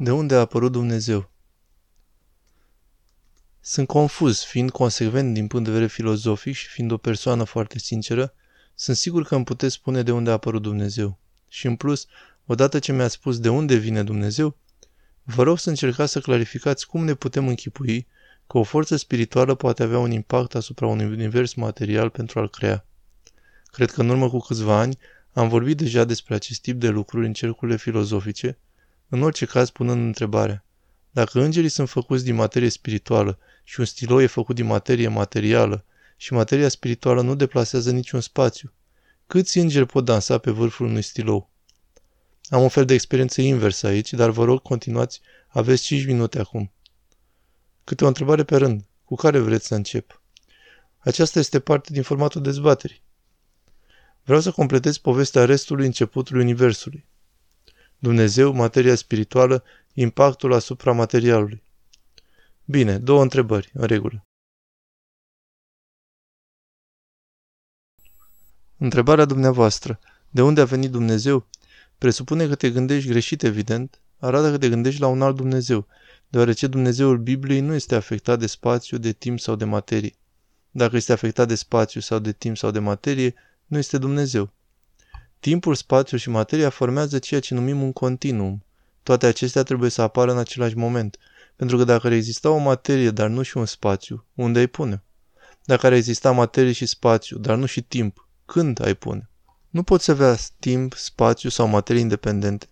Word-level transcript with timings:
De 0.00 0.10
unde 0.10 0.34
a 0.34 0.40
apărut 0.40 0.72
Dumnezeu? 0.72 1.30
Sunt 3.60 3.86
confuz, 3.86 4.42
fiind 4.42 4.70
consecvent 4.70 5.34
din 5.34 5.46
punct 5.46 5.64
de 5.64 5.70
vedere 5.70 5.90
filozofic 5.90 6.54
și 6.54 6.68
fiind 6.68 6.90
o 6.90 6.96
persoană 6.96 7.44
foarte 7.44 7.78
sinceră, 7.78 8.34
sunt 8.74 8.96
sigur 8.96 9.24
că 9.24 9.34
îmi 9.34 9.44
puteți 9.44 9.74
spune 9.74 10.02
de 10.02 10.12
unde 10.12 10.30
a 10.30 10.32
apărut 10.32 10.62
Dumnezeu. 10.62 11.18
Și 11.48 11.66
în 11.66 11.76
plus, 11.76 12.06
odată 12.46 12.78
ce 12.78 12.92
mi-ați 12.92 13.14
spus 13.14 13.38
de 13.38 13.48
unde 13.48 13.74
vine 13.74 14.02
Dumnezeu, 14.02 14.56
vă 15.22 15.42
rog 15.42 15.58
să 15.58 15.68
încercați 15.68 16.12
să 16.12 16.20
clarificați 16.20 16.86
cum 16.86 17.04
ne 17.04 17.14
putem 17.14 17.48
închipui 17.48 18.06
că 18.46 18.58
o 18.58 18.62
forță 18.62 18.96
spirituală 18.96 19.54
poate 19.54 19.82
avea 19.82 19.98
un 19.98 20.10
impact 20.10 20.54
asupra 20.54 20.86
unui 20.86 21.04
univers 21.04 21.54
material 21.54 22.10
pentru 22.10 22.38
a-l 22.38 22.48
crea. 22.48 22.86
Cred 23.64 23.90
că 23.90 24.00
în 24.00 24.08
urmă 24.08 24.28
cu 24.28 24.38
câțiva 24.38 24.78
ani 24.78 24.98
am 25.32 25.48
vorbit 25.48 25.76
deja 25.76 26.04
despre 26.04 26.34
acest 26.34 26.60
tip 26.60 26.80
de 26.80 26.88
lucruri 26.88 27.26
în 27.26 27.32
cercurile 27.32 27.76
filozofice, 27.76 28.58
în 29.08 29.22
orice 29.22 29.46
caz 29.46 29.70
punând 29.70 30.06
întrebarea. 30.06 30.64
Dacă 31.10 31.40
îngerii 31.40 31.68
sunt 31.68 31.88
făcuți 31.88 32.24
din 32.24 32.34
materie 32.34 32.68
spirituală 32.68 33.38
și 33.64 33.80
un 33.80 33.86
stilou 33.86 34.20
e 34.20 34.26
făcut 34.26 34.54
din 34.54 34.66
materie 34.66 35.08
materială 35.08 35.84
și 36.16 36.32
materia 36.32 36.68
spirituală 36.68 37.22
nu 37.22 37.34
deplasează 37.34 37.90
niciun 37.90 38.20
spațiu, 38.20 38.72
câți 39.26 39.58
îngeri 39.58 39.86
pot 39.86 40.04
dansa 40.04 40.38
pe 40.38 40.50
vârful 40.50 40.86
unui 40.86 41.02
stilou? 41.02 41.50
Am 42.48 42.62
un 42.62 42.68
fel 42.68 42.84
de 42.84 42.94
experiență 42.94 43.40
inversă 43.40 43.86
aici, 43.86 44.12
dar 44.12 44.30
vă 44.30 44.44
rog, 44.44 44.62
continuați, 44.62 45.20
aveți 45.48 45.82
5 45.82 46.06
minute 46.06 46.38
acum. 46.38 46.72
Câte 47.84 48.04
o 48.04 48.06
întrebare 48.06 48.44
pe 48.44 48.56
rând. 48.56 48.84
Cu 49.04 49.14
care 49.14 49.38
vreți 49.38 49.66
să 49.66 49.74
încep? 49.74 50.22
Aceasta 50.98 51.38
este 51.38 51.60
parte 51.60 51.92
din 51.92 52.02
formatul 52.02 52.42
dezbaterii. 52.42 53.02
Vreau 54.24 54.40
să 54.40 54.50
completez 54.50 54.98
povestea 54.98 55.44
restului 55.44 55.86
începutului 55.86 56.42
Universului. 56.42 57.06
Dumnezeu, 57.98 58.52
materia 58.52 58.94
spirituală, 58.94 59.64
impactul 59.92 60.52
asupra 60.52 60.92
materialului. 60.92 61.62
Bine, 62.64 62.98
două 62.98 63.22
întrebări, 63.22 63.70
în 63.74 63.86
regulă. 63.86 64.22
Întrebarea 68.76 69.24
dumneavoastră, 69.24 70.00
de 70.30 70.42
unde 70.42 70.60
a 70.60 70.64
venit 70.64 70.90
Dumnezeu, 70.90 71.46
presupune 71.98 72.46
că 72.46 72.54
te 72.54 72.70
gândești 72.70 73.08
greșit, 73.08 73.42
evident, 73.42 74.00
arată 74.18 74.50
că 74.50 74.58
te 74.58 74.68
gândești 74.68 75.00
la 75.00 75.06
un 75.06 75.22
alt 75.22 75.36
Dumnezeu, 75.36 75.86
deoarece 76.28 76.66
Dumnezeul 76.66 77.18
Bibliei 77.18 77.60
nu 77.60 77.74
este 77.74 77.94
afectat 77.94 78.38
de 78.38 78.46
spațiu, 78.46 78.98
de 78.98 79.12
timp 79.12 79.40
sau 79.40 79.54
de 79.54 79.64
materie. 79.64 80.14
Dacă 80.70 80.96
este 80.96 81.12
afectat 81.12 81.48
de 81.48 81.54
spațiu 81.54 82.00
sau 82.00 82.18
de 82.18 82.32
timp 82.32 82.56
sau 82.56 82.70
de 82.70 82.78
materie, 82.78 83.34
nu 83.66 83.78
este 83.78 83.98
Dumnezeu. 83.98 84.52
Timpul, 85.40 85.74
spațiul 85.74 86.20
și 86.20 86.30
materia 86.30 86.70
formează 86.70 87.18
ceea 87.18 87.40
ce 87.40 87.54
numim 87.54 87.82
un 87.82 87.92
continuum. 87.92 88.64
Toate 89.02 89.26
acestea 89.26 89.62
trebuie 89.62 89.90
să 89.90 90.02
apară 90.02 90.32
în 90.32 90.38
același 90.38 90.76
moment, 90.76 91.18
pentru 91.56 91.76
că 91.76 91.84
dacă 91.84 92.06
ar 92.06 92.12
exista 92.12 92.50
o 92.50 92.56
materie, 92.56 93.10
dar 93.10 93.28
nu 93.28 93.42
și 93.42 93.56
un 93.56 93.66
spațiu, 93.66 94.24
unde 94.34 94.58
ai 94.58 94.66
pune? 94.66 95.02
Dacă 95.64 95.86
ar 95.86 95.92
exista 95.92 96.30
materie 96.30 96.72
și 96.72 96.86
spațiu, 96.86 97.38
dar 97.38 97.56
nu 97.56 97.66
și 97.66 97.82
timp, 97.82 98.28
când 98.44 98.84
ai 98.84 98.94
pune? 98.94 99.28
Nu 99.70 99.82
poți 99.82 100.10
avea 100.10 100.36
timp, 100.58 100.92
spațiu 100.92 101.48
sau 101.48 101.66
materie 101.66 102.00
independente. 102.00 102.66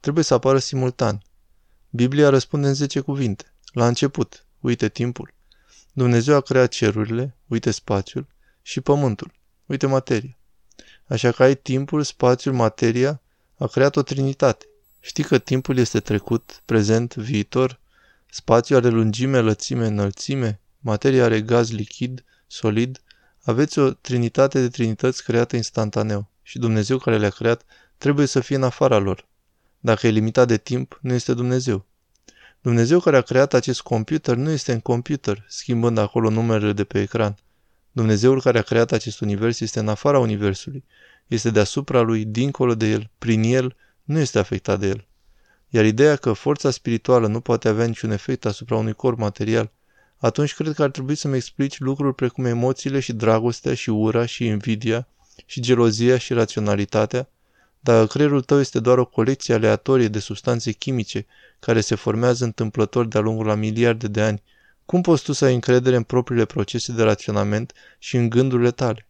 Trebuie 0.00 0.24
să 0.24 0.34
apară 0.34 0.58
simultan. 0.58 1.22
Biblia 1.90 2.28
răspunde 2.28 2.66
în 2.66 2.74
10 2.74 3.00
cuvinte. 3.00 3.54
La 3.72 3.86
început, 3.86 4.46
uite 4.60 4.88
timpul. 4.88 5.34
Dumnezeu 5.92 6.34
a 6.36 6.40
creat 6.40 6.68
cerurile, 6.68 7.36
uite 7.46 7.70
spațiul, 7.70 8.26
și 8.62 8.80
pământul, 8.80 9.32
uite 9.66 9.86
materia. 9.86 10.36
Așa 11.12 11.30
că 11.30 11.42
ai 11.42 11.56
timpul, 11.56 12.02
spațiul, 12.02 12.54
materia, 12.54 13.20
a 13.58 13.66
creat 13.66 13.96
o 13.96 14.02
trinitate. 14.02 14.66
Știi 15.00 15.24
că 15.24 15.38
timpul 15.38 15.76
este 15.76 16.00
trecut, 16.00 16.62
prezent, 16.64 17.14
viitor, 17.14 17.80
spațiul 18.30 18.78
are 18.78 18.88
lungime, 18.88 19.40
lățime, 19.40 19.86
înălțime, 19.86 20.60
materia 20.78 21.24
are 21.24 21.40
gaz 21.40 21.70
lichid, 21.70 22.24
solid, 22.46 23.02
aveți 23.42 23.78
o 23.78 23.90
trinitate 23.90 24.60
de 24.60 24.68
trinități 24.68 25.24
creată 25.24 25.56
instantaneu 25.56 26.30
și 26.42 26.58
Dumnezeu 26.58 26.98
care 26.98 27.18
le-a 27.18 27.30
creat 27.30 27.64
trebuie 27.98 28.26
să 28.26 28.40
fie 28.40 28.56
în 28.56 28.62
afara 28.62 28.98
lor. 28.98 29.26
Dacă 29.80 30.06
e 30.06 30.10
limitat 30.10 30.46
de 30.46 30.56
timp, 30.56 30.98
nu 31.02 31.12
este 31.12 31.34
Dumnezeu. 31.34 31.86
Dumnezeu 32.60 33.00
care 33.00 33.16
a 33.16 33.22
creat 33.22 33.54
acest 33.54 33.80
computer 33.80 34.36
nu 34.36 34.50
este 34.50 34.72
în 34.72 34.80
computer, 34.80 35.44
schimbând 35.48 35.98
acolo 35.98 36.30
numerele 36.30 36.72
de 36.72 36.84
pe 36.84 37.00
ecran. 37.00 37.36
Dumnezeul 37.92 38.40
care 38.40 38.58
a 38.58 38.62
creat 38.62 38.92
acest 38.92 39.20
univers 39.20 39.60
este 39.60 39.78
în 39.78 39.88
afara 39.88 40.18
universului, 40.18 40.84
este 41.26 41.50
deasupra 41.50 42.00
lui, 42.00 42.24
dincolo 42.24 42.74
de 42.74 42.86
el, 42.86 43.10
prin 43.18 43.42
el, 43.42 43.76
nu 44.02 44.18
este 44.18 44.38
afectat 44.38 44.78
de 44.80 44.86
el. 44.86 45.06
Iar 45.68 45.84
ideea 45.84 46.16
că 46.16 46.32
forța 46.32 46.70
spirituală 46.70 47.26
nu 47.26 47.40
poate 47.40 47.68
avea 47.68 47.86
niciun 47.86 48.10
efect 48.10 48.44
asupra 48.44 48.76
unui 48.76 48.92
corp 48.92 49.18
material, 49.18 49.70
atunci 50.18 50.54
cred 50.54 50.72
că 50.72 50.82
ar 50.82 50.90
trebui 50.90 51.14
să-mi 51.14 51.36
explici 51.36 51.78
lucruri 51.78 52.14
precum 52.14 52.44
emoțiile 52.44 53.00
și 53.00 53.12
dragostea 53.12 53.74
și 53.74 53.90
ura 53.90 54.26
și 54.26 54.46
invidia 54.46 55.08
și 55.46 55.60
gelozia 55.60 56.18
și 56.18 56.32
raționalitatea, 56.32 57.28
dacă 57.80 58.06
creierul 58.06 58.42
tău 58.42 58.60
este 58.60 58.80
doar 58.80 58.98
o 58.98 59.04
colecție 59.04 59.54
aleatorie 59.54 60.08
de 60.08 60.18
substanțe 60.18 60.72
chimice 60.72 61.26
care 61.60 61.80
se 61.80 61.94
formează 61.94 62.44
întâmplător 62.44 63.06
de-a 63.06 63.20
lungul 63.20 63.46
la 63.46 63.54
miliarde 63.54 64.08
de 64.08 64.20
ani, 64.20 64.42
cum 64.84 65.00
poți 65.00 65.24
tu 65.24 65.32
să 65.32 65.44
ai 65.44 65.54
încredere 65.54 65.96
în 65.96 66.02
propriile 66.02 66.44
procese 66.44 66.92
de 66.92 67.02
raționament 67.02 67.72
și 67.98 68.16
în 68.16 68.28
gândurile 68.28 68.70
tale? 68.70 69.06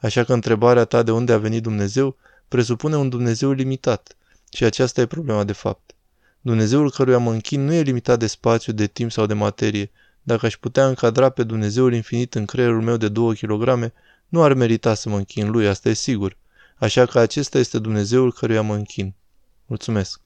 Așa 0.00 0.24
că 0.24 0.32
întrebarea 0.32 0.84
ta 0.84 1.02
de 1.02 1.10
unde 1.10 1.32
a 1.32 1.38
venit 1.38 1.62
Dumnezeu 1.62 2.16
presupune 2.48 2.96
un 2.96 3.08
Dumnezeu 3.08 3.50
limitat 3.50 4.16
și 4.52 4.64
aceasta 4.64 5.00
e 5.00 5.06
problema 5.06 5.44
de 5.44 5.52
fapt. 5.52 5.94
Dumnezeul 6.40 6.90
căruia 6.90 7.18
mă 7.18 7.32
închin 7.32 7.64
nu 7.64 7.72
e 7.72 7.80
limitat 7.80 8.18
de 8.18 8.26
spațiu, 8.26 8.72
de 8.72 8.86
timp 8.86 9.12
sau 9.12 9.26
de 9.26 9.34
materie. 9.34 9.90
Dacă 10.22 10.46
aș 10.46 10.56
putea 10.56 10.86
încadra 10.86 11.28
pe 11.28 11.42
Dumnezeul 11.42 11.94
infinit 11.94 12.34
în 12.34 12.44
creierul 12.44 12.82
meu 12.82 12.96
de 12.96 13.08
2 13.08 13.36
kg, 13.36 13.92
nu 14.28 14.42
ar 14.42 14.52
merita 14.52 14.94
să 14.94 15.08
mă 15.08 15.16
închin 15.16 15.50
lui, 15.50 15.68
asta 15.68 15.88
e 15.88 15.92
sigur. 15.92 16.36
Așa 16.76 17.06
că 17.06 17.18
acesta 17.18 17.58
este 17.58 17.78
Dumnezeul 17.78 18.32
căruia 18.32 18.62
mă 18.62 18.74
închin. 18.74 19.14
Mulțumesc! 19.66 20.20